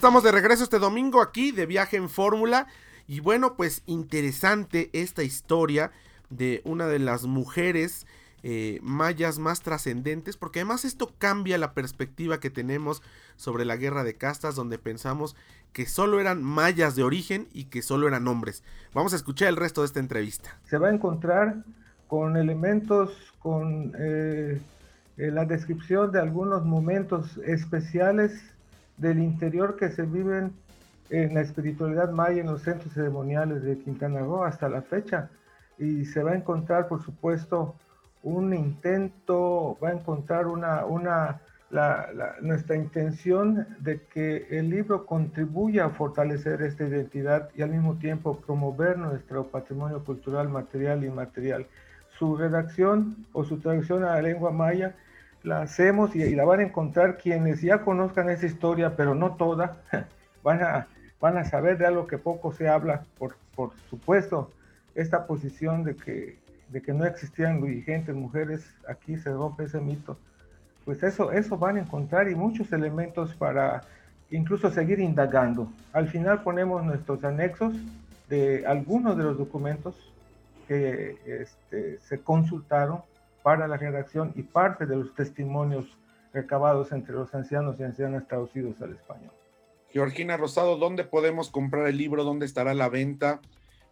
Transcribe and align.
estamos 0.00 0.22
de 0.22 0.32
regreso 0.32 0.64
este 0.64 0.78
domingo 0.78 1.20
aquí 1.20 1.52
de 1.52 1.66
viaje 1.66 1.98
en 1.98 2.08
Fórmula. 2.08 2.66
Y 3.06 3.20
bueno, 3.20 3.52
pues 3.54 3.82
interesante 3.84 4.88
esta 4.94 5.22
historia 5.22 5.92
de 6.30 6.62
una 6.64 6.86
de 6.86 6.98
las 6.98 7.24
mujeres 7.24 8.06
eh, 8.42 8.78
mayas 8.82 9.38
más 9.38 9.60
trascendentes, 9.60 10.38
porque 10.38 10.60
además 10.60 10.86
esto 10.86 11.12
cambia 11.18 11.58
la 11.58 11.74
perspectiva 11.74 12.40
que 12.40 12.48
tenemos 12.48 13.02
sobre 13.36 13.66
la 13.66 13.76
guerra 13.76 14.02
de 14.02 14.14
castas, 14.14 14.54
donde 14.54 14.78
pensamos 14.78 15.36
que 15.74 15.84
solo 15.84 16.18
eran 16.18 16.42
mayas 16.42 16.96
de 16.96 17.02
origen 17.02 17.48
y 17.52 17.64
que 17.64 17.82
solo 17.82 18.08
eran 18.08 18.26
hombres. 18.26 18.64
Vamos 18.94 19.12
a 19.12 19.16
escuchar 19.16 19.48
el 19.48 19.56
resto 19.56 19.82
de 19.82 19.88
esta 19.88 20.00
entrevista. 20.00 20.58
Se 20.64 20.78
va 20.78 20.88
a 20.88 20.94
encontrar 20.94 21.56
con 22.08 22.38
elementos, 22.38 23.34
con 23.38 23.92
eh, 23.98 24.62
eh, 25.18 25.30
la 25.30 25.44
descripción 25.44 26.10
de 26.10 26.20
algunos 26.20 26.64
momentos 26.64 27.36
especiales 27.44 28.40
del 29.00 29.18
interior 29.18 29.76
que 29.76 29.90
se 29.90 30.02
viven 30.02 30.52
en 31.08 31.34
la 31.34 31.40
espiritualidad 31.40 32.10
maya 32.10 32.40
en 32.40 32.46
los 32.46 32.62
centros 32.62 32.92
ceremoniales 32.92 33.62
de 33.62 33.78
Quintana 33.78 34.20
Roo 34.20 34.44
hasta 34.44 34.68
la 34.68 34.82
fecha. 34.82 35.30
Y 35.78 36.04
se 36.04 36.22
va 36.22 36.32
a 36.32 36.36
encontrar, 36.36 36.86
por 36.86 37.02
supuesto, 37.02 37.74
un 38.22 38.52
intento, 38.54 39.78
va 39.82 39.88
a 39.88 39.92
encontrar 39.92 40.46
una, 40.46 40.84
una, 40.84 41.40
nuestra 42.42 42.76
intención 42.76 43.66
de 43.80 44.02
que 44.02 44.46
el 44.50 44.68
libro 44.68 45.06
contribuya 45.06 45.86
a 45.86 45.90
fortalecer 45.90 46.60
esta 46.62 46.84
identidad 46.84 47.48
y 47.54 47.62
al 47.62 47.70
mismo 47.70 47.96
tiempo 47.96 48.38
promover 48.38 48.98
nuestro 48.98 49.46
patrimonio 49.46 50.04
cultural 50.04 50.50
material 50.50 51.02
y 51.02 51.06
inmaterial. 51.06 51.66
Su 52.18 52.36
redacción 52.36 53.24
o 53.32 53.44
su 53.44 53.58
traducción 53.58 54.04
a 54.04 54.16
la 54.16 54.22
lengua 54.22 54.50
maya 54.50 54.94
la 55.42 55.62
hacemos 55.62 56.14
y, 56.14 56.34
la 56.34 56.44
van 56.44 56.60
a 56.60 56.64
encontrar 56.64 57.16
quienes 57.16 57.62
ya 57.62 57.82
conozcan 57.82 58.30
esa 58.30 58.46
historia, 58.46 58.96
pero 58.96 59.14
no 59.14 59.36
toda, 59.36 59.76
van 60.42 60.62
a, 60.62 60.86
van 61.20 61.38
a 61.38 61.44
saber 61.44 61.78
de 61.78 61.86
algo 61.86 62.06
que 62.06 62.18
poco 62.18 62.52
se 62.52 62.68
habla, 62.68 63.04
por, 63.18 63.36
por 63.54 63.72
supuesto, 63.88 64.50
esta 64.94 65.26
posición 65.26 65.84
de 65.84 65.96
que, 65.96 66.38
de 66.68 66.82
que 66.82 66.92
no 66.92 67.04
existían 67.04 67.62
dirigentes 67.62 68.14
mujeres, 68.14 68.64
aquí 68.88 69.16
se 69.16 69.30
rompe 69.30 69.64
ese 69.64 69.80
mito. 69.80 70.18
Pues 70.84 71.02
eso, 71.02 71.32
eso 71.32 71.56
van 71.56 71.76
a 71.76 71.80
encontrar 71.80 72.28
y 72.28 72.34
muchos 72.34 72.72
elementos 72.72 73.34
para 73.34 73.82
incluso 74.30 74.70
seguir 74.70 75.00
indagando. 75.00 75.70
Al 75.92 76.08
final 76.08 76.42
ponemos 76.42 76.84
nuestros 76.84 77.22
anexos 77.24 77.74
de 78.28 78.64
algunos 78.66 79.16
de 79.16 79.24
los 79.24 79.38
documentos 79.38 79.94
que 80.68 81.16
este, 81.26 81.98
se 81.98 82.20
consultaron 82.20 83.02
para 83.42 83.66
la 83.68 83.76
redacción 83.76 84.32
y 84.36 84.42
parte 84.42 84.86
de 84.86 84.96
los 84.96 85.14
testimonios 85.14 85.86
recabados 86.32 86.92
entre 86.92 87.14
los 87.14 87.34
ancianos 87.34 87.76
y 87.78 87.82
ancianas 87.82 88.26
traducidos 88.28 88.80
al 88.80 88.92
español. 88.92 89.32
Georgina 89.90 90.36
Rosado, 90.36 90.76
¿dónde 90.76 91.04
podemos 91.04 91.50
comprar 91.50 91.86
el 91.88 91.96
libro? 91.96 92.22
¿Dónde 92.22 92.46
estará 92.46 92.74
la 92.74 92.88
venta? 92.88 93.40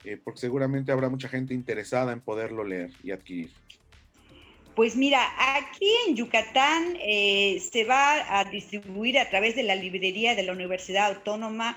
Eh, 0.05 0.21
porque 0.23 0.41
seguramente 0.41 0.93
habrá 0.93 1.09
mucha 1.09 1.29
gente 1.29 1.55
interesada 1.55 2.12
en 2.12 2.21
poderlo 2.21 2.62
leer 2.62 2.91
y 3.03 3.11
adquirir. 3.11 3.50
Pues 4.78 4.94
mira, 4.94 5.27
aquí 5.56 5.91
en 6.06 6.15
Yucatán 6.15 6.97
eh, 7.00 7.61
se 7.72 7.83
va 7.83 8.39
a 8.39 8.44
distribuir 8.44 9.19
a 9.19 9.28
través 9.28 9.56
de 9.56 9.65
la 9.65 9.75
librería 9.75 10.37
de 10.37 10.44
la 10.44 10.53
Universidad 10.53 11.06
Autónoma 11.06 11.77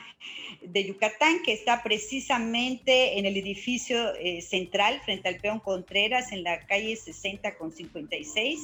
de 0.61 0.85
Yucatán, 0.85 1.41
que 1.43 1.51
está 1.51 1.81
precisamente 1.81 3.17
en 3.17 3.25
el 3.25 3.37
edificio 3.37 4.13
eh, 4.19 4.43
central 4.43 5.01
frente 5.03 5.29
al 5.29 5.37
Peón 5.37 5.61
Contreras, 5.61 6.31
en 6.31 6.43
la 6.43 6.59
calle 6.67 6.95
60 6.95 7.57
con 7.57 7.71
56. 7.71 8.59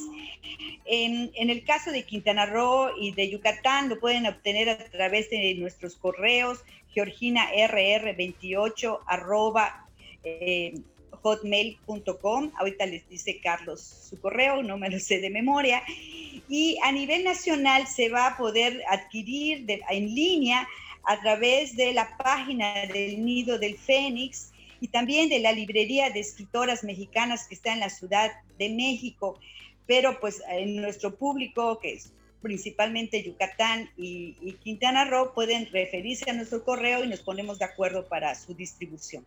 En, 0.84 1.32
el 1.34 1.64
caso 1.64 1.90
de 1.90 2.04
Quintana 2.04 2.46
Roo 2.46 2.92
y 2.96 3.10
de 3.10 3.30
Yucatán, 3.30 3.88
lo 3.88 3.98
pueden 3.98 4.26
obtener 4.26 4.70
a 4.70 4.78
través 4.78 5.30
de 5.30 5.52
nuestros 5.56 5.96
correos, 5.96 6.60
georginarr28 6.94 9.00
arroba 9.04 9.88
eh, 10.22 10.74
hotmail.com. 11.22 12.52
Ahorita 12.56 12.86
les 12.86 13.08
dice 13.08 13.40
Carlos 13.40 13.80
su 13.80 14.20
correo, 14.20 14.62
no 14.62 14.78
me 14.78 14.90
lo 14.90 14.98
sé 14.98 15.20
de 15.20 15.30
memoria. 15.30 15.82
Y 16.48 16.78
a 16.82 16.92
nivel 16.92 17.24
nacional 17.24 17.86
se 17.86 18.08
va 18.08 18.28
a 18.28 18.36
poder 18.36 18.82
adquirir 18.88 19.66
en 19.90 20.14
línea 20.14 20.66
a 21.04 21.20
través 21.20 21.76
de 21.76 21.92
la 21.92 22.16
página 22.16 22.86
del 22.86 23.24
Nido 23.24 23.58
del 23.58 23.76
Fénix 23.76 24.52
y 24.80 24.88
también 24.88 25.28
de 25.28 25.40
la 25.40 25.52
librería 25.52 26.10
de 26.10 26.20
escritoras 26.20 26.84
mexicanas 26.84 27.48
que 27.48 27.54
está 27.54 27.72
en 27.72 27.80
la 27.80 27.90
Ciudad 27.90 28.30
de 28.58 28.68
México. 28.68 29.38
Pero 29.86 30.20
pues 30.20 30.42
en 30.48 30.76
nuestro 30.76 31.16
público, 31.16 31.78
que 31.78 31.94
es 31.94 32.12
principalmente 32.42 33.22
Yucatán 33.22 33.90
y, 33.96 34.36
y 34.40 34.52
Quintana 34.52 35.04
Roo, 35.04 35.32
pueden 35.34 35.66
referirse 35.72 36.30
a 36.30 36.34
nuestro 36.34 36.62
correo 36.64 37.02
y 37.04 37.08
nos 37.08 37.20
ponemos 37.20 37.58
de 37.58 37.64
acuerdo 37.64 38.06
para 38.06 38.34
su 38.34 38.54
distribución. 38.54 39.24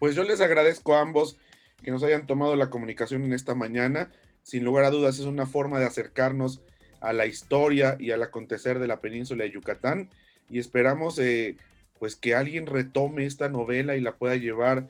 Pues 0.00 0.14
yo 0.14 0.24
les 0.24 0.40
agradezco 0.40 0.94
a 0.94 1.02
ambos 1.02 1.36
que 1.84 1.90
nos 1.90 2.02
hayan 2.02 2.26
tomado 2.26 2.56
la 2.56 2.70
comunicación 2.70 3.22
en 3.22 3.34
esta 3.34 3.54
mañana. 3.54 4.10
Sin 4.42 4.64
lugar 4.64 4.86
a 4.86 4.90
dudas 4.90 5.18
es 5.18 5.26
una 5.26 5.44
forma 5.44 5.78
de 5.78 5.84
acercarnos 5.84 6.62
a 7.02 7.12
la 7.12 7.26
historia 7.26 7.96
y 8.00 8.10
al 8.10 8.22
acontecer 8.22 8.78
de 8.78 8.86
la 8.86 9.02
península 9.02 9.44
de 9.44 9.50
Yucatán 9.50 10.08
y 10.48 10.58
esperamos 10.58 11.18
eh, 11.18 11.56
pues 11.98 12.16
que 12.16 12.34
alguien 12.34 12.64
retome 12.64 13.26
esta 13.26 13.50
novela 13.50 13.94
y 13.94 14.00
la 14.00 14.16
pueda 14.16 14.36
llevar 14.36 14.88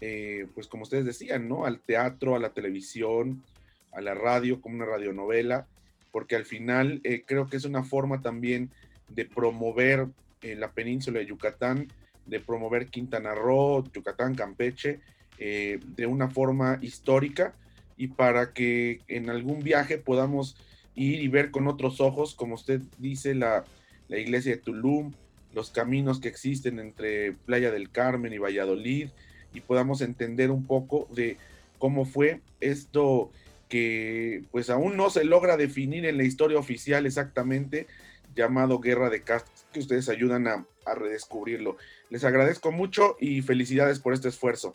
eh, 0.00 0.46
pues 0.54 0.68
como 0.68 0.84
ustedes 0.84 1.04
decían, 1.04 1.48
¿no? 1.48 1.66
Al 1.66 1.80
teatro, 1.80 2.36
a 2.36 2.38
la 2.38 2.50
televisión, 2.50 3.42
a 3.90 4.00
la 4.00 4.14
radio 4.14 4.60
como 4.60 4.76
una 4.76 4.86
radionovela, 4.86 5.66
porque 6.12 6.36
al 6.36 6.44
final 6.44 7.00
eh, 7.02 7.24
creo 7.26 7.48
que 7.48 7.56
es 7.56 7.64
una 7.64 7.82
forma 7.82 8.22
también 8.22 8.70
de 9.08 9.24
promover 9.24 10.06
la 10.40 10.70
península 10.70 11.18
de 11.18 11.26
Yucatán 11.26 11.88
de 12.26 12.40
promover 12.40 12.88
Quintana 12.88 13.34
Roo, 13.34 13.84
Yucatán, 13.92 14.34
Campeche, 14.34 15.00
eh, 15.38 15.80
de 15.96 16.06
una 16.06 16.28
forma 16.28 16.78
histórica 16.82 17.54
y 17.96 18.08
para 18.08 18.52
que 18.52 19.00
en 19.08 19.30
algún 19.30 19.60
viaje 19.60 19.98
podamos 19.98 20.56
ir 20.94 21.20
y 21.20 21.28
ver 21.28 21.50
con 21.50 21.66
otros 21.66 22.00
ojos, 22.00 22.34
como 22.34 22.54
usted 22.54 22.80
dice, 22.98 23.34
la, 23.34 23.64
la 24.08 24.18
iglesia 24.18 24.52
de 24.52 24.62
Tulum, 24.62 25.12
los 25.54 25.70
caminos 25.70 26.20
que 26.20 26.28
existen 26.28 26.78
entre 26.78 27.32
Playa 27.32 27.70
del 27.70 27.90
Carmen 27.90 28.32
y 28.32 28.38
Valladolid, 28.38 29.08
y 29.54 29.60
podamos 29.60 30.00
entender 30.00 30.50
un 30.50 30.64
poco 30.64 31.08
de 31.12 31.36
cómo 31.78 32.04
fue 32.04 32.40
esto 32.60 33.30
que 33.68 34.44
pues 34.50 34.70
aún 34.70 34.96
no 34.96 35.10
se 35.10 35.24
logra 35.24 35.56
definir 35.56 36.04
en 36.04 36.18
la 36.18 36.24
historia 36.24 36.58
oficial 36.58 37.06
exactamente, 37.06 37.86
llamado 38.34 38.78
Guerra 38.78 39.10
de 39.10 39.22
Castas, 39.22 39.66
que 39.72 39.80
ustedes 39.80 40.08
ayudan 40.08 40.48
a, 40.48 40.66
a 40.86 40.94
redescubrirlo. 40.94 41.76
Les 42.10 42.24
agradezco 42.24 42.72
mucho 42.72 43.16
y 43.20 43.42
felicidades 43.42 43.98
por 43.98 44.12
este 44.12 44.28
esfuerzo. 44.28 44.74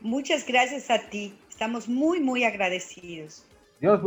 Muchas 0.00 0.46
gracias 0.46 0.90
a 0.90 1.10
ti. 1.10 1.38
Estamos 1.48 1.88
muy, 1.88 2.20
muy 2.20 2.44
agradecidos. 2.44 3.44
Dios 3.80 4.00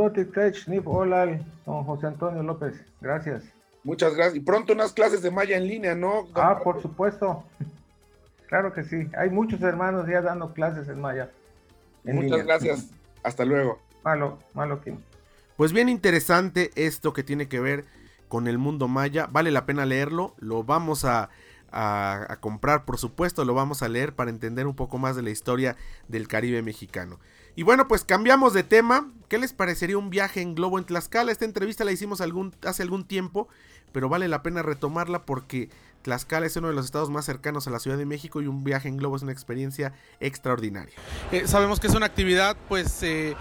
hola, 0.85 1.39
don 1.65 1.83
José 1.83 2.07
Antonio 2.07 2.43
López. 2.43 2.73
Gracias. 2.99 3.43
Muchas 3.83 4.15
gracias. 4.15 4.35
Y 4.35 4.39
pronto 4.41 4.73
unas 4.73 4.93
clases 4.93 5.21
de 5.21 5.31
maya 5.31 5.57
en 5.57 5.67
línea, 5.67 5.95
¿no? 5.95 6.27
Ah, 6.35 6.59
por 6.63 6.81
supuesto. 6.81 7.43
Claro 8.47 8.73
que 8.73 8.83
sí. 8.83 9.07
Hay 9.17 9.29
muchos 9.29 9.61
hermanos 9.61 10.05
ya 10.09 10.21
dando 10.21 10.51
clases 10.53 10.89
en 10.89 10.99
maya. 10.99 11.31
Muchas 12.03 12.45
gracias. 12.45 12.89
Hasta 13.23 13.45
luego. 13.45 13.79
Malo, 14.03 14.39
malo, 14.53 14.81
Kim. 14.81 14.97
Pues 15.55 15.71
bien 15.71 15.87
interesante 15.87 16.69
esto 16.75 17.13
que 17.13 17.23
tiene 17.23 17.47
que 17.47 17.61
ver 17.61 17.85
con 18.31 18.47
el 18.47 18.57
mundo 18.57 18.87
maya. 18.87 19.27
Vale 19.29 19.51
la 19.51 19.65
pena 19.65 19.85
leerlo. 19.85 20.35
Lo 20.39 20.63
vamos 20.63 21.03
a, 21.03 21.29
comprar, 22.39 22.85
por 22.85 22.97
supuesto. 22.97 23.43
Lo 23.43 23.53
vamos 23.53 23.83
a 23.83 23.89
leer 23.89 24.15
para 24.15 24.29
entender 24.29 24.67
un 24.67 24.73
poco 24.73 24.97
más 24.97 25.17
de 25.17 25.21
la 25.21 25.31
historia 25.31 25.75
del 26.07 26.29
Caribe 26.29 26.61
mexicano. 26.61 27.19
Y 27.57 27.63
bueno, 27.63 27.89
pues 27.89 28.05
cambiamos 28.05 28.53
de 28.53 28.63
tema. 28.63 29.11
¿Qué 29.27 29.37
les 29.37 29.51
parecería 29.51 29.97
un 29.97 30.09
viaje 30.09 30.39
en 30.39 30.55
globo 30.55 30.79
en 30.79 30.85
Tlaxcala? 30.85 31.29
Esta 31.29 31.43
entrevista 31.43 31.83
la 31.83 31.91
hicimos 31.91 32.21
hace 32.21 32.83
algún 32.83 33.03
tiempo, 33.03 33.49
pero 33.91 34.07
vale 34.07 34.29
la 34.29 34.41
pena 34.43 34.61
retomarla 34.61 35.25
porque 35.25 35.69
Tlaxcala 36.01 36.45
es 36.45 36.55
uno 36.55 36.67
de 36.67 36.73
los 36.73 36.85
estados 36.85 37.09
más 37.09 37.25
cercanos 37.25 37.67
a 37.67 37.71
la 37.71 37.79
Ciudad 37.79 37.97
de 37.97 38.05
México 38.05 38.41
y 38.41 38.47
un 38.47 38.63
viaje 38.63 38.87
en 38.87 38.97
globo 38.97 39.15
es 39.15 39.21
una 39.21 39.31
experiencia 39.31 39.93
extraordinaria. 40.19 40.93
Eh, 41.31 41.43
sabemos 41.45 41.79
que 41.79 41.87
es 41.87 41.93
una 41.93 42.05
actividad 42.05 42.55
pues 42.67 43.03
eh, 43.03 43.35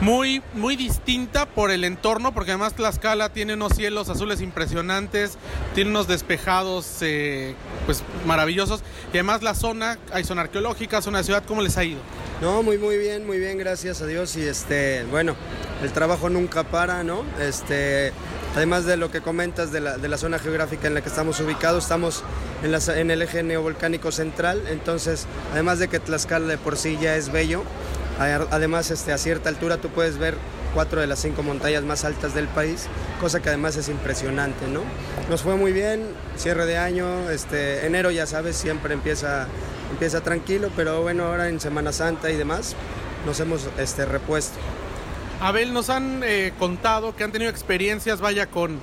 muy, 0.00 0.42
muy 0.54 0.76
distinta 0.76 1.46
por 1.46 1.70
el 1.70 1.84
entorno, 1.84 2.32
porque 2.32 2.52
además 2.52 2.74
Tlaxcala 2.74 3.32
tiene 3.32 3.54
unos 3.54 3.74
cielos 3.74 4.08
azules 4.08 4.40
impresionantes, 4.40 5.38
tiene 5.74 5.90
unos 5.90 6.06
despejados 6.06 6.98
eh, 7.00 7.54
pues 7.86 8.02
maravillosos 8.26 8.82
y 9.12 9.16
además 9.16 9.42
la 9.42 9.54
zona, 9.54 9.98
hay 10.12 10.24
zona 10.24 10.42
arqueológica, 10.42 11.02
zona 11.02 11.18
de 11.18 11.24
ciudad, 11.24 11.44
¿cómo 11.46 11.62
les 11.62 11.76
ha 11.78 11.84
ido? 11.84 12.00
No, 12.40 12.62
muy 12.62 12.78
muy 12.78 12.98
bien, 12.98 13.26
muy 13.26 13.38
bien, 13.38 13.56
gracias 13.58 14.02
a 14.02 14.06
Dios 14.06 14.36
y 14.36 14.42
este, 14.42 15.04
bueno, 15.10 15.34
el 15.82 15.92
trabajo 15.92 16.28
nunca 16.28 16.64
para, 16.64 17.02
¿no? 17.02 17.24
Este, 17.40 18.12
además 18.56 18.86
de 18.86 18.96
lo 18.96 19.10
que 19.10 19.20
comentas 19.20 19.70
de 19.70 19.80
la, 19.80 19.98
de 19.98 20.08
la 20.08 20.16
zona 20.16 20.38
geográfica 20.38 20.88
en 20.88 20.94
la 20.94 21.02
que 21.02 21.10
estamos 21.10 21.38
ubicados, 21.40 21.84
estamos 21.84 22.24
en, 22.64 22.72
la, 22.72 22.80
en 22.96 23.10
el 23.10 23.22
eje 23.22 23.42
neovolcánico 23.42 24.10
central, 24.10 24.62
entonces, 24.68 25.26
además 25.52 25.78
de 25.78 25.88
que 25.88 26.00
Tlaxcala 26.00 26.46
de 26.46 26.58
por 26.58 26.76
sí 26.76 26.98
ya 27.00 27.16
es 27.16 27.30
bello, 27.30 27.62
además 28.18 28.90
este, 28.90 29.12
a 29.12 29.18
cierta 29.18 29.50
altura 29.50 29.76
tú 29.76 29.90
puedes 29.90 30.16
ver 30.16 30.36
cuatro 30.72 31.02
de 31.02 31.06
las 31.06 31.20
cinco 31.20 31.42
montañas 31.42 31.84
más 31.84 32.04
altas 32.04 32.34
del 32.34 32.48
país, 32.48 32.86
cosa 33.20 33.40
que 33.40 33.50
además 33.50 33.76
es 33.76 33.90
impresionante, 33.90 34.66
¿no? 34.68 34.80
Nos 35.28 35.42
fue 35.42 35.56
muy 35.56 35.72
bien, 35.72 36.06
cierre 36.36 36.64
de 36.64 36.78
año, 36.78 37.28
este, 37.30 37.86
enero 37.86 38.10
ya 38.10 38.26
sabes, 38.26 38.56
siempre 38.56 38.94
empieza, 38.94 39.48
empieza 39.90 40.22
tranquilo, 40.22 40.70
pero 40.74 41.02
bueno, 41.02 41.26
ahora 41.26 41.48
en 41.50 41.60
Semana 41.60 41.92
Santa 41.92 42.30
y 42.30 42.36
demás 42.36 42.74
nos 43.26 43.38
hemos 43.40 43.68
este, 43.78 44.06
repuesto. 44.06 44.58
Abel, 45.40 45.72
nos 45.72 45.90
han 45.90 46.22
eh, 46.24 46.52
contado 46.58 47.14
que 47.14 47.24
han 47.24 47.32
tenido 47.32 47.50
experiencias, 47.50 48.20
vaya, 48.20 48.46
con, 48.46 48.80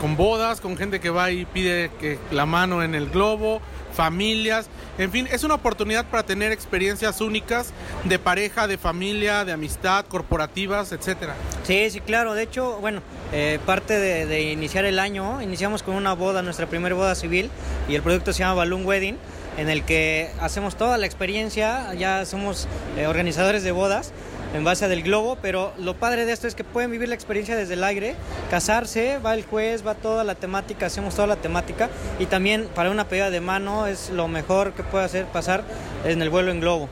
con 0.00 0.16
bodas, 0.16 0.60
con 0.60 0.76
gente 0.76 1.00
que 1.00 1.10
va 1.10 1.30
y 1.30 1.46
pide 1.46 1.90
que, 2.00 2.18
la 2.30 2.44
mano 2.44 2.82
en 2.82 2.94
el 2.94 3.08
globo, 3.08 3.60
familias, 3.94 4.68
en 4.98 5.10
fin, 5.10 5.26
es 5.30 5.42
una 5.42 5.54
oportunidad 5.54 6.06
para 6.06 6.22
tener 6.22 6.52
experiencias 6.52 7.20
únicas 7.20 7.72
de 8.04 8.18
pareja, 8.18 8.66
de 8.66 8.76
familia, 8.76 9.44
de 9.44 9.52
amistad, 9.52 10.04
corporativas, 10.06 10.92
etcétera. 10.92 11.34
Sí, 11.64 11.88
sí, 11.90 12.00
claro. 12.00 12.34
De 12.34 12.42
hecho, 12.42 12.78
bueno, 12.80 13.00
eh, 13.32 13.58
parte 13.64 13.98
de, 13.98 14.52
iniciar 14.52 14.84
el 14.84 14.98
año, 14.98 15.40
iniciamos 15.40 15.82
con 15.82 15.94
una 15.94 16.14
boda, 16.14 16.42
nuestra 16.42 16.66
primera 16.66 16.94
boda 16.94 17.14
civil, 17.14 17.50
y 17.88 17.94
el 17.94 18.02
producto 18.02 18.32
se 18.32 18.40
llama 18.40 18.54
Balloon 18.54 18.84
Wedding, 18.84 19.16
en 19.56 19.70
el 19.70 19.82
que 19.84 20.30
hacemos 20.40 20.76
toda 20.76 20.98
la 20.98 21.06
experiencia, 21.06 21.94
ya 21.94 22.24
somos 22.26 22.68
eh, 22.98 23.06
organizadores 23.06 23.62
de 23.64 23.72
bodas 23.72 24.12
en 24.54 24.64
base 24.64 24.88
del 24.88 25.02
globo, 25.02 25.38
pero 25.40 25.72
lo 25.78 25.94
padre 25.94 26.24
de 26.24 26.32
esto 26.32 26.46
es 26.46 26.54
que 26.54 26.64
pueden 26.64 26.90
vivir 26.90 27.08
la 27.08 27.14
experiencia 27.14 27.56
desde 27.56 27.74
el 27.74 27.84
aire, 27.84 28.16
casarse, 28.50 29.18
va 29.18 29.34
el 29.34 29.44
juez, 29.44 29.86
va 29.86 29.94
toda 29.94 30.24
la 30.24 30.34
temática, 30.34 30.86
hacemos 30.86 31.14
toda 31.14 31.26
la 31.26 31.36
temática 31.36 31.90
y 32.18 32.26
también 32.26 32.68
para 32.74 32.90
una 32.90 33.08
pedida 33.08 33.30
de 33.30 33.40
mano 33.40 33.86
es 33.86 34.10
lo 34.10 34.28
mejor 34.28 34.72
que 34.72 34.82
puede 34.82 35.04
hacer 35.04 35.26
pasar 35.26 35.64
en 36.04 36.22
el 36.22 36.30
vuelo 36.30 36.50
en 36.50 36.60
globo. 36.60 36.88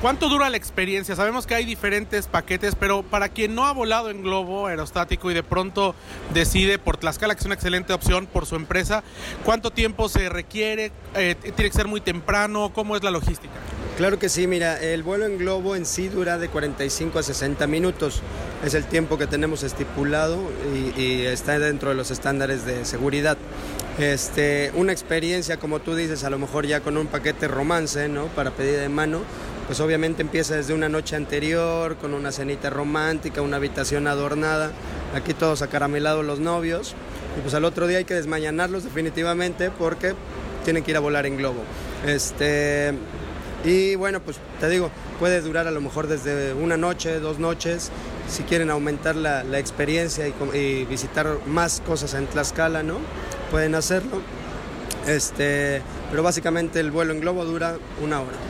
¿Cuánto 0.00 0.30
dura 0.30 0.48
la 0.48 0.56
experiencia? 0.56 1.14
Sabemos 1.14 1.46
que 1.46 1.54
hay 1.54 1.66
diferentes 1.66 2.26
paquetes, 2.26 2.74
pero 2.74 3.02
para 3.02 3.28
quien 3.28 3.54
no 3.54 3.66
ha 3.66 3.72
volado 3.72 4.08
en 4.08 4.22
globo 4.22 4.66
aerostático 4.66 5.30
y 5.30 5.34
de 5.34 5.42
pronto 5.42 5.94
decide 6.32 6.78
por 6.78 6.96
Tlaxcala, 6.96 7.34
que 7.34 7.40
es 7.40 7.44
una 7.44 7.54
excelente 7.54 7.92
opción 7.92 8.26
por 8.26 8.46
su 8.46 8.56
empresa, 8.56 9.04
¿cuánto 9.44 9.70
tiempo 9.70 10.08
se 10.08 10.30
requiere? 10.30 10.90
Eh, 11.14 11.36
¿Tiene 11.38 11.70
que 11.70 11.76
ser 11.76 11.86
muy 11.86 12.00
temprano? 12.00 12.72
¿Cómo 12.72 12.96
es 12.96 13.02
la 13.02 13.10
logística? 13.10 13.52
Claro 14.00 14.18
que 14.18 14.30
sí, 14.30 14.46
mira, 14.46 14.80
el 14.80 15.02
vuelo 15.02 15.26
en 15.26 15.36
globo 15.36 15.76
en 15.76 15.84
sí 15.84 16.08
dura 16.08 16.38
de 16.38 16.48
45 16.48 17.18
a 17.18 17.22
60 17.22 17.66
minutos. 17.66 18.22
Es 18.64 18.72
el 18.72 18.86
tiempo 18.86 19.18
que 19.18 19.26
tenemos 19.26 19.62
estipulado 19.62 20.38
y, 20.96 21.26
está 21.26 21.58
dentro 21.58 21.90
de 21.90 21.96
los 21.96 22.10
estándares 22.10 22.64
de 22.64 22.86
seguridad. 22.86 23.36
Este, 23.98 24.72
una 24.74 24.92
experiencia, 24.92 25.58
como 25.58 25.80
tú 25.80 25.94
dices, 25.94 26.24
a 26.24 26.30
lo 26.30 26.38
mejor 26.38 26.66
ya 26.66 26.80
con 26.80 26.96
un 26.96 27.08
paquete 27.08 27.46
romance, 27.46 28.08
¿no? 28.08 28.28
Para 28.28 28.52
pedir 28.52 28.78
de 28.78 28.88
mano, 28.88 29.20
pues 29.66 29.80
obviamente 29.80 30.22
empieza 30.22 30.56
desde 30.56 30.72
una 30.72 30.88
noche 30.88 31.14
anterior, 31.14 31.96
con 31.96 32.14
una 32.14 32.32
cenita 32.32 32.70
romántica, 32.70 33.42
una 33.42 33.58
habitación 33.58 34.06
adornada, 34.06 34.72
aquí 35.14 35.34
todos 35.34 35.60
acaramelados 35.60 36.24
los 36.24 36.40
novios, 36.40 36.94
y 37.36 37.42
pues 37.42 37.52
al 37.52 37.66
otro 37.66 37.86
día 37.86 37.98
hay 37.98 38.06
que 38.06 38.14
desmañanarlos 38.14 38.82
definitivamente 38.82 39.70
porque 39.70 40.14
tienen 40.64 40.84
que 40.84 40.92
ir 40.92 40.96
a 40.96 41.00
volar 41.00 41.26
en 41.26 41.36
globo. 41.36 41.60
Este, 42.06 42.94
y 43.64 43.94
bueno, 43.94 44.20
pues 44.20 44.38
te 44.58 44.68
digo, 44.68 44.90
puede 45.18 45.40
durar 45.42 45.66
a 45.66 45.70
lo 45.70 45.80
mejor 45.80 46.06
desde 46.06 46.54
una 46.54 46.76
noche, 46.76 47.20
dos 47.20 47.38
noches, 47.38 47.90
si 48.28 48.42
quieren 48.44 48.70
aumentar 48.70 49.16
la, 49.16 49.58
experiencia 49.58 50.26
y, 50.28 50.84
visitar 50.84 51.38
más 51.46 51.82
cosas 51.84 52.14
en 52.14 52.26
Tlaxcala, 52.26 52.82
¿no? 52.82 52.98
Pueden 53.50 53.74
hacerlo. 53.74 54.22
Este, 55.06 55.82
pero 56.10 56.22
básicamente 56.22 56.80
el 56.80 56.90
vuelo 56.90 57.12
en 57.12 57.20
globo 57.20 57.44
dura 57.44 57.76
una 58.02 58.20
hora. 58.20 58.49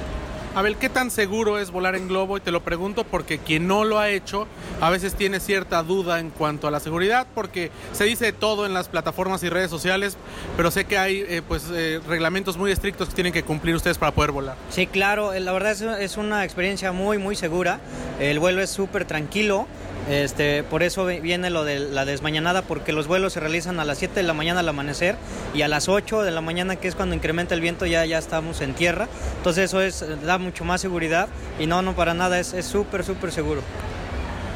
Abel, 0.52 0.76
¿qué 0.76 0.88
tan 0.88 1.12
seguro 1.12 1.60
es 1.60 1.70
volar 1.70 1.94
en 1.94 2.08
globo? 2.08 2.36
Y 2.36 2.40
te 2.40 2.50
lo 2.50 2.64
pregunto 2.64 3.04
porque 3.04 3.38
quien 3.38 3.68
no 3.68 3.84
lo 3.84 4.00
ha 4.00 4.08
hecho 4.10 4.48
a 4.80 4.90
veces 4.90 5.14
tiene 5.14 5.38
cierta 5.38 5.84
duda 5.84 6.18
en 6.18 6.30
cuanto 6.30 6.66
a 6.66 6.72
la 6.72 6.80
seguridad, 6.80 7.28
porque 7.36 7.70
se 7.92 8.02
dice 8.04 8.32
todo 8.32 8.66
en 8.66 8.74
las 8.74 8.88
plataformas 8.88 9.44
y 9.44 9.48
redes 9.48 9.70
sociales, 9.70 10.16
pero 10.56 10.72
sé 10.72 10.86
que 10.86 10.98
hay 10.98 11.24
eh, 11.28 11.42
pues 11.46 11.66
eh, 11.72 12.00
reglamentos 12.08 12.56
muy 12.56 12.72
estrictos 12.72 13.08
que 13.08 13.14
tienen 13.14 13.32
que 13.32 13.44
cumplir 13.44 13.76
ustedes 13.76 13.96
para 13.96 14.10
poder 14.10 14.32
volar. 14.32 14.56
Sí, 14.70 14.88
claro, 14.88 15.32
la 15.38 15.52
verdad 15.52 15.70
es, 15.70 15.82
es 15.82 16.16
una 16.16 16.44
experiencia 16.44 16.90
muy, 16.90 17.18
muy 17.18 17.36
segura. 17.36 17.78
El 18.18 18.40
vuelo 18.40 18.60
es 18.60 18.70
súper 18.70 19.04
tranquilo. 19.04 19.68
Este, 20.08 20.62
por 20.64 20.82
eso 20.82 21.04
viene 21.06 21.50
lo 21.50 21.64
de 21.64 21.78
la 21.78 22.04
desmañanada, 22.04 22.62
porque 22.62 22.92
los 22.92 23.06
vuelos 23.06 23.34
se 23.34 23.40
realizan 23.40 23.78
a 23.80 23.84
las 23.84 23.98
7 23.98 24.14
de 24.14 24.22
la 24.22 24.34
mañana 24.34 24.60
al 24.60 24.68
amanecer 24.68 25.16
y 25.54 25.62
a 25.62 25.68
las 25.68 25.88
8 25.88 26.22
de 26.22 26.30
la 26.30 26.40
mañana, 26.40 26.76
que 26.76 26.88
es 26.88 26.94
cuando 26.94 27.14
incrementa 27.14 27.54
el 27.54 27.60
viento, 27.60 27.86
ya, 27.86 28.04
ya 28.06 28.18
estamos 28.18 28.60
en 28.60 28.74
tierra. 28.74 29.08
Entonces 29.36 29.64
eso 29.64 29.80
es, 29.80 30.04
da 30.24 30.38
mucho 30.38 30.64
más 30.64 30.80
seguridad 30.80 31.28
y 31.58 31.66
no, 31.66 31.82
no 31.82 31.94
para 31.94 32.14
nada, 32.14 32.38
es 32.40 32.54
súper, 32.64 33.04
súper 33.04 33.30
seguro. 33.30 33.62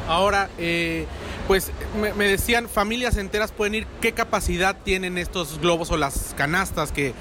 Ahora, 0.07 0.49
eh, 0.59 1.05
pues 1.47 1.71
me, 1.99 2.27
decían, 2.27 2.67
familias 2.67 3.17
enteras 3.17 3.51
pueden 3.51 3.75
ir, 3.75 3.87
¿qué 4.01 4.13
capacidad 4.13 4.75
tienen 4.83 5.17
estos 5.17 5.59
globos 5.59 5.91
o 5.91 5.97
las 5.97 6.33
canastas 6.35 6.91
que, 6.91 7.13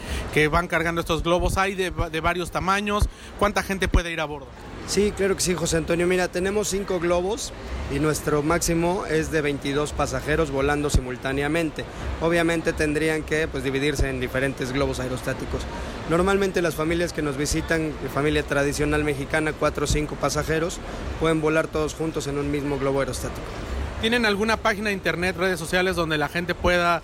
van 0.49 0.69
cargando 0.69 1.01
estos 1.01 1.23
globos? 1.23 1.59
¿Hay 1.59 1.75
de, 1.75 1.91
de 1.91 2.21
varios 2.21 2.51
tamaños? 2.51 3.09
¿Cuánta 3.39 3.63
gente 3.63 3.89
puede 3.89 4.13
ir 4.13 4.21
a 4.21 4.25
bordo? 4.25 4.49
Sí, 4.87 5.13
claro 5.17 5.35
que 5.35 5.41
sí, 5.41 5.55
José 5.55 5.79
Antonio. 5.79 6.07
Mira, 6.07 6.29
tenemos 6.29 6.69
cinco 6.69 7.01
globos 7.01 7.53
y 7.95 8.01
nuestro 8.01 8.43
máximo 8.43 9.07
es 9.07 9.31
de 9.31 9.41
22 9.41 9.93
pasajeros 9.93 10.51
volando 10.51 10.91
simultáneamente. 10.91 11.85
Obviamente 12.21 12.75
tendrían 12.75 13.23
que 13.23 13.49
pues, 13.49 13.65
dividirse 13.65 14.11
en 14.11 14.21
diferentes 14.21 14.73
globos 14.73 15.01
aerostáticos. 15.01 15.63
Normalmente 16.11 16.61
las 16.61 16.75
familias 16.75 17.15
que 17.15 17.23
nos 17.23 17.39
visitan, 17.39 17.93
familia 18.13 18.43
tradicional 18.43 19.05
mexicana, 19.05 19.55
cuatro 19.55 19.85
o 19.85 19.89
cinco 19.89 20.17
pasajeros, 20.17 20.79
pueden 21.19 21.41
volar 21.41 21.67
todos 21.67 21.95
juntos 21.95 22.27
en 22.27 22.37
un 22.37 22.51
mismo 22.51 22.79
globo 22.79 23.01
aerostático. 23.01 23.74
¿Tienen 24.05 24.27
alguna 24.27 24.59
página 24.59 24.89
de 24.89 24.93
internet, 24.93 25.35
redes 25.35 25.59
sociales 25.59 25.97
donde 25.97 26.19
la 26.19 26.29
gente 26.29 26.55
pueda 26.55 27.01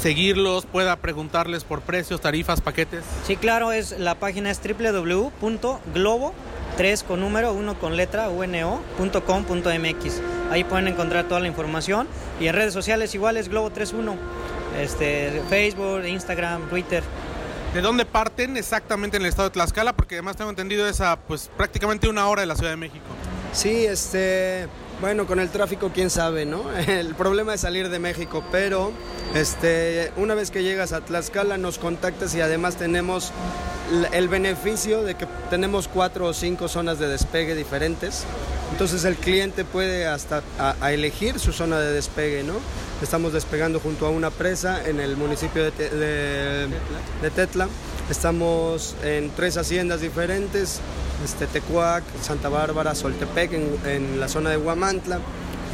seguirlos, 0.00 0.66
pueda 0.66 0.94
preguntarles 0.94 1.64
por 1.64 1.80
precios, 1.80 2.20
tarifas, 2.20 2.60
paquetes? 2.60 3.02
Sí, 3.26 3.34
claro, 3.34 3.72
es 3.72 3.98
la 3.98 4.14
página 4.14 4.48
es 4.48 4.60
www.globo 4.62 6.32
3 6.76 7.02
con 7.02 7.18
número, 7.18 7.54
1 7.54 7.80
con 7.80 7.96
letra, 7.96 8.28
uno.com.mx. 8.28 10.20
Ahí 10.52 10.62
pueden 10.62 10.86
encontrar 10.86 11.24
toda 11.24 11.40
la 11.40 11.48
información. 11.48 12.06
Y 12.38 12.46
en 12.46 12.54
redes 12.54 12.72
sociales 12.72 13.12
igual 13.16 13.36
es 13.36 13.48
Globo 13.48 13.70
31. 13.70 14.14
Este, 14.80 15.42
Facebook, 15.48 16.04
Instagram, 16.06 16.68
Twitter. 16.68 17.02
¿De 17.74 17.80
dónde 17.80 18.04
parten 18.04 18.56
exactamente 18.56 19.16
en 19.16 19.24
el 19.24 19.30
estado 19.30 19.48
de 19.48 19.54
Tlaxcala? 19.54 19.92
Porque 19.92 20.14
además 20.14 20.36
tengo 20.36 20.50
entendido 20.50 20.86
esa, 20.86 21.18
pues 21.18 21.50
prácticamente 21.56 22.08
una 22.08 22.28
hora 22.28 22.42
de 22.42 22.46
la 22.46 22.54
Ciudad 22.54 22.70
de 22.70 22.76
México. 22.76 23.06
Sí, 23.52 23.86
este, 23.86 24.68
bueno, 25.00 25.26
con 25.26 25.40
el 25.40 25.48
tráfico 25.50 25.90
quién 25.94 26.10
sabe, 26.10 26.44
¿no? 26.44 26.64
El 26.86 27.14
problema 27.14 27.54
es 27.54 27.60
salir 27.60 27.88
de 27.88 27.98
México, 27.98 28.42
pero 28.50 28.92
este, 29.34 30.12
una 30.16 30.34
vez 30.34 30.50
que 30.50 30.62
llegas 30.62 30.92
a 30.92 31.00
Tlaxcala 31.00 31.58
nos 31.58 31.78
contactas 31.78 32.34
y 32.34 32.40
además 32.40 32.76
tenemos 32.76 33.32
el 34.12 34.28
beneficio 34.28 35.02
de 35.02 35.14
que 35.14 35.26
tenemos 35.50 35.88
cuatro 35.88 36.26
o 36.26 36.34
cinco 36.34 36.68
zonas 36.68 36.98
de 36.98 37.08
despegue 37.08 37.54
diferentes. 37.54 38.24
Entonces 38.72 39.04
el 39.04 39.16
cliente 39.16 39.64
puede 39.64 40.06
hasta 40.06 40.42
elegir 40.90 41.38
su 41.38 41.52
zona 41.52 41.80
de 41.80 41.92
despegue, 41.92 42.42
¿no? 42.42 42.54
Estamos 43.02 43.32
despegando 43.32 43.80
junto 43.80 44.06
a 44.06 44.10
una 44.10 44.30
presa 44.30 44.86
en 44.86 45.00
el 45.00 45.16
municipio 45.16 45.64
de, 45.64 46.68
Tetla. 47.34 47.68
Estamos 48.10 48.94
en 49.04 49.30
tres 49.36 49.58
haciendas 49.58 50.00
diferentes, 50.00 50.80
este, 51.22 51.46
Tecuac, 51.46 52.02
Santa 52.22 52.48
Bárbara, 52.48 52.94
Soltepec, 52.94 53.52
en, 53.52 54.18
la 54.18 54.28
zona 54.28 54.48
de 54.48 54.56
Huamantla, 54.56 55.18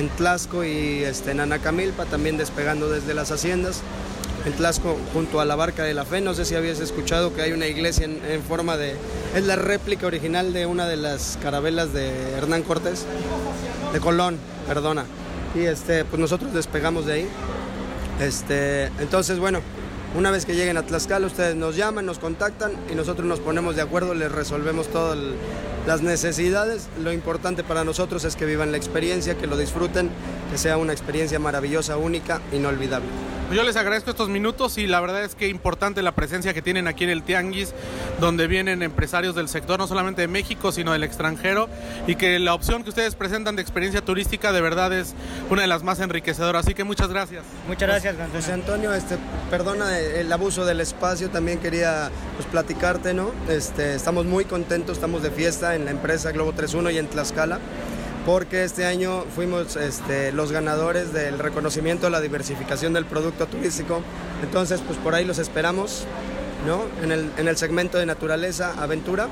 en 0.00 0.08
Tlasco 0.08 0.64
y 0.64 1.04
este, 1.04 1.30
en 1.30 1.38
Anacamilpa, 1.38 2.06
también 2.06 2.36
despegando 2.36 2.90
desde 2.90 3.14
las 3.14 3.30
haciendas. 3.30 3.82
en 4.44 4.52
Tlasco, 4.52 4.98
junto 5.12 5.40
a 5.40 5.44
la 5.44 5.54
Barca 5.54 5.84
de 5.84 5.94
la 5.94 6.04
Fe. 6.04 6.20
No 6.20 6.34
sé 6.34 6.44
si 6.44 6.56
habías 6.56 6.80
escuchado 6.80 7.32
que 7.32 7.40
hay 7.40 7.52
una 7.52 7.68
iglesia 7.68 8.04
en, 8.04 8.20
en 8.28 8.42
forma 8.42 8.76
de... 8.76 8.96
Es 9.36 9.44
la 9.44 9.54
réplica 9.54 10.06
original 10.06 10.52
de 10.52 10.66
una 10.66 10.86
de 10.88 10.96
las 10.96 11.38
carabelas 11.40 11.92
de 11.92 12.10
Hernán 12.36 12.64
Cortés, 12.64 13.06
de 13.92 14.00
Colón, 14.00 14.38
perdona. 14.66 15.04
Y 15.54 15.60
este, 15.60 16.04
pues 16.04 16.18
nosotros 16.18 16.52
despegamos 16.52 17.06
de 17.06 17.12
ahí. 17.12 17.28
Este, 18.20 18.86
entonces, 18.98 19.38
bueno, 19.38 19.60
una 20.14 20.30
vez 20.30 20.46
que 20.46 20.54
lleguen 20.54 20.76
a 20.76 20.82
Tlaxcala, 20.82 21.26
ustedes 21.26 21.56
nos 21.56 21.76
llaman, 21.76 22.06
nos 22.06 22.20
contactan 22.20 22.72
y 22.90 22.94
nosotros 22.94 23.26
nos 23.26 23.40
ponemos 23.40 23.74
de 23.74 23.82
acuerdo, 23.82 24.14
les 24.14 24.30
resolvemos 24.30 24.86
todas 24.88 25.18
las 25.86 26.02
necesidades. 26.02 26.88
Lo 27.02 27.12
importante 27.12 27.64
para 27.64 27.82
nosotros 27.82 28.24
es 28.24 28.36
que 28.36 28.46
vivan 28.46 28.70
la 28.70 28.76
experiencia, 28.76 29.36
que 29.36 29.48
lo 29.48 29.56
disfruten, 29.56 30.10
que 30.52 30.58
sea 30.58 30.76
una 30.76 30.92
experiencia 30.92 31.40
maravillosa, 31.40 31.96
única, 31.96 32.40
inolvidable. 32.52 33.08
Yo 33.52 33.62
les 33.62 33.76
agradezco 33.76 34.10
estos 34.10 34.30
minutos 34.30 34.78
y 34.78 34.86
la 34.86 35.00
verdad 35.00 35.22
es 35.22 35.34
que 35.34 35.48
importante 35.48 36.02
la 36.02 36.12
presencia 36.12 36.54
que 36.54 36.62
tienen 36.62 36.88
aquí 36.88 37.04
en 37.04 37.10
el 37.10 37.22
Tianguis, 37.22 37.74
donde 38.18 38.46
vienen 38.46 38.82
empresarios 38.82 39.34
del 39.34 39.48
sector, 39.48 39.78
no 39.78 39.86
solamente 39.86 40.22
de 40.22 40.28
México, 40.28 40.72
sino 40.72 40.92
del 40.92 41.04
extranjero, 41.04 41.68
y 42.06 42.16
que 42.16 42.38
la 42.38 42.54
opción 42.54 42.82
que 42.82 42.88
ustedes 42.88 43.14
presentan 43.14 43.54
de 43.54 43.62
experiencia 43.62 44.00
turística 44.00 44.50
de 44.50 44.60
verdad 44.60 44.92
es 44.92 45.14
una 45.50 45.62
de 45.62 45.68
las 45.68 45.82
más 45.82 46.00
enriquecedoras. 46.00 46.64
Así 46.64 46.74
que 46.74 46.84
muchas 46.84 47.10
gracias. 47.10 47.44
Muchas 47.68 47.88
gracias, 47.88 48.16
José 48.32 48.52
Antonio, 48.52 48.94
este, 48.94 49.18
perdona 49.50 49.98
el 49.98 50.32
abuso 50.32 50.64
del 50.64 50.80
espacio, 50.80 51.28
también 51.28 51.58
quería 51.58 52.10
pues, 52.36 52.48
platicarte, 52.48 53.12
¿no? 53.12 53.30
Este, 53.48 53.94
estamos 53.94 54.24
muy 54.24 54.46
contentos, 54.46 54.96
estamos 54.96 55.22
de 55.22 55.30
fiesta 55.30 55.74
en 55.74 55.84
la 55.84 55.90
empresa 55.90 56.32
Globo 56.32 56.52
31 56.52 56.90
y 56.90 56.98
en 56.98 57.08
Tlaxcala 57.08 57.60
porque 58.24 58.64
este 58.64 58.86
año 58.86 59.24
fuimos 59.34 59.76
este, 59.76 60.32
los 60.32 60.50
ganadores 60.50 61.12
del 61.12 61.38
reconocimiento 61.38 62.06
a 62.06 62.10
la 62.10 62.20
diversificación 62.20 62.92
del 62.92 63.04
producto 63.04 63.46
turístico. 63.46 64.02
Entonces, 64.42 64.80
pues 64.86 64.98
por 64.98 65.14
ahí 65.14 65.24
los 65.24 65.38
esperamos, 65.38 66.04
¿no? 66.66 66.82
En 67.02 67.12
el, 67.12 67.30
en 67.36 67.48
el 67.48 67.56
segmento 67.56 67.98
de 67.98 68.06
naturaleza, 68.06 68.74
aventura, 68.78 69.28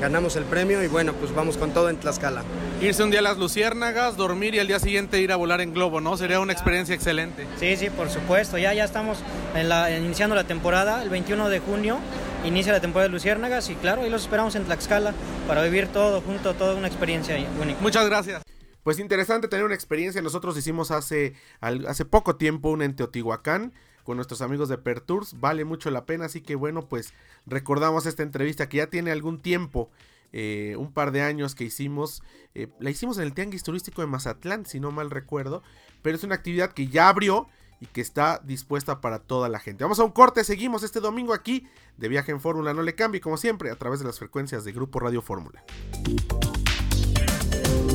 ganamos 0.00 0.36
el 0.36 0.44
premio 0.44 0.82
y 0.82 0.86
bueno, 0.86 1.12
pues 1.12 1.34
vamos 1.34 1.58
con 1.58 1.72
todo 1.72 1.90
en 1.90 1.98
Tlaxcala. 1.98 2.42
Irse 2.80 3.02
un 3.02 3.10
día 3.10 3.20
a 3.20 3.22
las 3.22 3.36
Luciérnagas, 3.36 4.16
dormir 4.16 4.54
y 4.54 4.58
al 4.58 4.66
día 4.66 4.78
siguiente 4.78 5.20
ir 5.20 5.32
a 5.32 5.36
volar 5.36 5.60
en 5.60 5.74
globo, 5.74 6.00
¿no? 6.00 6.16
Sería 6.16 6.40
una 6.40 6.54
experiencia 6.54 6.94
excelente. 6.94 7.46
Sí, 7.58 7.76
sí, 7.76 7.90
por 7.90 8.08
supuesto. 8.08 8.56
Ya, 8.56 8.72
ya 8.72 8.84
estamos 8.84 9.18
en 9.54 9.68
la, 9.68 9.94
iniciando 9.94 10.34
la 10.34 10.44
temporada, 10.44 11.02
el 11.02 11.10
21 11.10 11.50
de 11.50 11.58
junio 11.58 11.98
inicia 12.44 12.72
la 12.72 12.80
temporada 12.80 13.08
de 13.08 13.12
Luciérnagas 13.12 13.68
y 13.70 13.74
claro, 13.74 14.02
ahí 14.02 14.10
los 14.10 14.22
esperamos 14.22 14.54
en 14.54 14.64
Tlaxcala 14.64 15.14
para 15.46 15.62
vivir 15.62 15.88
todo 15.88 16.20
junto, 16.20 16.54
toda 16.54 16.74
una 16.74 16.86
experiencia 16.86 17.36
única. 17.60 17.80
Muchas 17.80 18.06
gracias. 18.06 18.42
Pues 18.82 18.98
interesante 18.98 19.48
tener 19.48 19.64
una 19.64 19.74
experiencia. 19.74 20.22
Nosotros 20.22 20.56
hicimos 20.56 20.90
hace, 20.90 21.34
hace 21.60 22.04
poco 22.04 22.36
tiempo 22.36 22.70
una 22.70 22.86
en 22.86 22.96
Teotihuacán 22.96 23.72
con 24.04 24.16
nuestros 24.16 24.40
amigos 24.40 24.68
de 24.68 24.78
Pertours. 24.78 25.38
Vale 25.38 25.64
mucho 25.64 25.90
la 25.90 26.06
pena, 26.06 26.26
así 26.26 26.40
que 26.40 26.54
bueno, 26.54 26.88
pues 26.88 27.12
recordamos 27.46 28.06
esta 28.06 28.22
entrevista 28.22 28.68
que 28.68 28.78
ya 28.78 28.86
tiene 28.86 29.10
algún 29.10 29.40
tiempo. 29.40 29.90
Eh, 30.32 30.76
un 30.78 30.92
par 30.92 31.10
de 31.10 31.22
años 31.22 31.56
que 31.56 31.64
hicimos, 31.64 32.22
eh, 32.54 32.68
la 32.78 32.90
hicimos 32.90 33.18
en 33.18 33.24
el 33.24 33.34
Tianguis 33.34 33.64
Turístico 33.64 34.00
de 34.00 34.06
Mazatlán, 34.06 34.64
si 34.64 34.78
no 34.78 34.92
mal 34.92 35.10
recuerdo, 35.10 35.64
pero 36.02 36.16
es 36.16 36.22
una 36.22 36.36
actividad 36.36 36.72
que 36.72 36.86
ya 36.86 37.08
abrió 37.08 37.48
y 37.80 37.86
que 37.86 38.00
está 38.00 38.40
dispuesta 38.44 39.00
para 39.00 39.18
toda 39.18 39.48
la 39.48 39.58
gente. 39.58 39.84
Vamos 39.84 39.98
a 39.98 40.04
un 40.04 40.10
corte, 40.10 40.44
seguimos 40.44 40.82
este 40.82 41.00
domingo 41.00 41.32
aquí 41.32 41.66
de 41.96 42.08
Viaje 42.08 42.32
en 42.32 42.40
Fórmula, 42.40 42.74
no 42.74 42.82
le 42.82 42.94
cambie 42.94 43.20
como 43.20 43.36
siempre 43.36 43.70
a 43.70 43.76
través 43.76 44.00
de 44.00 44.06
las 44.06 44.18
frecuencias 44.18 44.64
de 44.64 44.72
Grupo 44.72 45.00
Radio 45.00 45.22
Fórmula. 45.22 45.64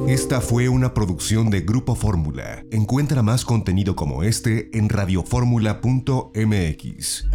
Esta 0.08 0.42
fue 0.42 0.70
una 0.70 0.94
producción 0.94 1.50
de 1.50 1.62
Grupo 1.62 1.96
Fórmula. 1.96 2.64
Encuentra 2.72 3.24
más 3.24 3.44
contenido 3.44 3.96
como 3.96 4.22
este 4.22 4.78
en 4.78 4.90
radioformula.mx. 4.90 7.26